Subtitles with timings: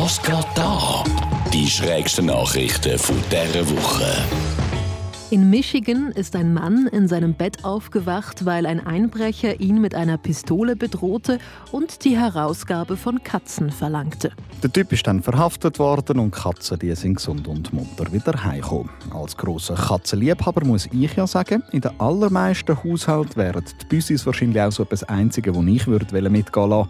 [0.00, 1.02] Was geht da?
[1.52, 4.06] Die schrägsten Nachrichten von dieser Woche.
[5.30, 10.16] In Michigan ist ein Mann in seinem Bett aufgewacht, weil ein Einbrecher ihn mit einer
[10.16, 11.40] Pistole bedrohte
[11.72, 14.30] und die Herausgabe von Katzen verlangte.
[14.62, 18.44] Der Typ ist dann verhaftet worden und die Katzen die sind gesund und munter wieder
[18.44, 18.90] heimgekommen.
[19.12, 24.62] Als grosser Katzenliebhaber muss ich ja sagen, in den allermeisten Haushalten wären die Büsis wahrscheinlich
[24.62, 26.88] auch so etwas Einzige, wo ich würde mitgehen lassen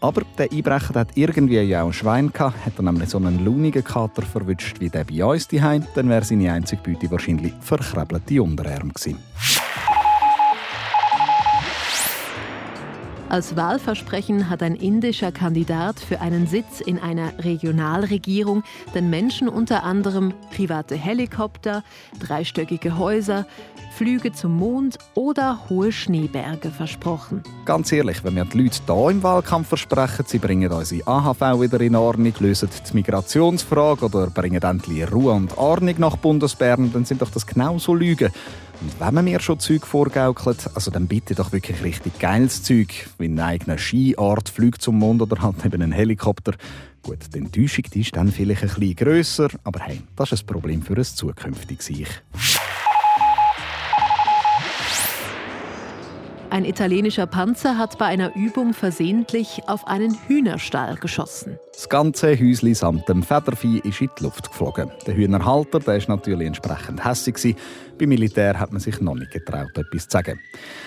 [0.00, 3.44] aber der Einbrecher hat irgendwie ja auch ein Schwein gehabt, hat er nämlich so einen
[3.44, 8.42] launigen Kater verwünscht wie der bei uns daheim, dann wäre seine einzige Beute wahrscheinlich verkrebelte
[8.42, 9.18] Unterarme gewesen.
[13.30, 19.84] Als Wahlversprechen hat ein indischer Kandidat für einen Sitz in einer Regionalregierung den Menschen unter
[19.84, 21.84] anderem private Helikopter,
[22.18, 23.46] dreistöckige Häuser,
[23.92, 27.44] Flüge zum Mond oder hohe Schneeberge versprochen.
[27.66, 31.80] Ganz ehrlich, wenn wir die Leute hier im Wahlkampf versprechen, sie bringen unsere AHV wieder
[31.80, 37.22] in Ordnung, lösen die Migrationsfrage oder bringen endlich Ruhe und Ordnung nach Bundesbern, dann sind
[37.22, 38.32] doch das genauso Lügen.
[38.80, 43.08] Und wenn man mir schon Zeug vorgaukelt, also dann bitte doch wirklich richtig geiles Zeug,
[43.18, 46.54] wie ein eigener Skiort, Flug zum Mond oder halt eben ein Helikopter.
[47.02, 50.82] Gut, die Enttäuschung ist dann vielleicht ein bisschen grösser, aber hey, das ist ein Problem
[50.82, 52.08] für ein zukünftiges Ich.
[56.50, 61.60] Ein italienischer Panzer hat bei einer Übung versehentlich auf einen Hühnerstall geschossen.
[61.72, 64.90] Das ganze Häuschen samt dem Federvieh ist in die Luft geflogen.
[65.06, 67.54] Der Hühnerhalter ist natürlich entsprechend hässlich.
[68.00, 70.40] Beim Militär hat man sich noch nicht getraut, etwas zu sagen.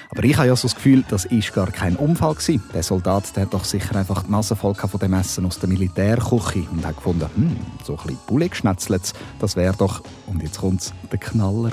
[0.09, 2.35] Aber ich habe ja so das Gefühl, das war gar kein Unfall.
[2.73, 5.69] Der Soldat der hat doch sicher einfach die Nase voll von dem Essen aus der
[5.69, 10.59] Militärküche und hat gefunden, hm, so ein bisschen Bulle geschnetzelt, das wäre doch, und jetzt
[10.59, 11.71] kommt der Knaller,